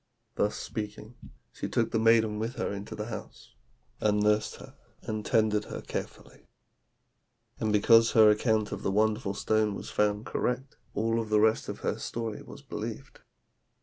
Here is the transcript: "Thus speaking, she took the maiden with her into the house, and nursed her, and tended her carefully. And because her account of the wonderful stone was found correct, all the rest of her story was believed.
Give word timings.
"Thus 0.33 0.55
speaking, 0.55 1.13
she 1.53 1.69
took 1.69 1.91
the 1.91 1.99
maiden 1.99 2.39
with 2.39 2.55
her 2.55 2.73
into 2.73 2.95
the 2.95 3.05
house, 3.05 3.53
and 3.99 4.19
nursed 4.19 4.55
her, 4.55 4.73
and 5.03 5.23
tended 5.23 5.65
her 5.65 5.79
carefully. 5.79 6.47
And 7.59 7.71
because 7.71 8.13
her 8.13 8.31
account 8.31 8.71
of 8.71 8.81
the 8.81 8.89
wonderful 8.89 9.35
stone 9.35 9.75
was 9.75 9.91
found 9.91 10.25
correct, 10.25 10.75
all 10.95 11.23
the 11.23 11.39
rest 11.39 11.69
of 11.69 11.81
her 11.81 11.99
story 11.99 12.41
was 12.41 12.63
believed. 12.63 13.19